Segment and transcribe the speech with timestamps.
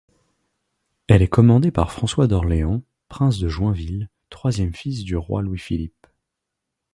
[1.07, 6.07] Elle est commandée par François d'Orléans, prince de Joinville, troisième fils du roi Louis-Philippe.